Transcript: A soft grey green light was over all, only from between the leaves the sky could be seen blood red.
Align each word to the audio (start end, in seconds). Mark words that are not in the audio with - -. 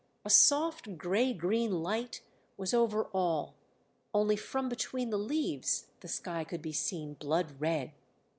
A 0.25 0.31
soft 0.31 0.97
grey 0.97 1.31
green 1.31 1.83
light 1.83 2.23
was 2.57 2.73
over 2.73 3.05
all, 3.13 3.53
only 4.15 4.35
from 4.35 4.67
between 4.67 5.11
the 5.11 5.17
leaves 5.19 5.89
the 5.99 6.07
sky 6.07 6.43
could 6.43 6.63
be 6.63 6.73
seen 6.73 7.13
blood 7.13 7.57
red. 7.61 7.93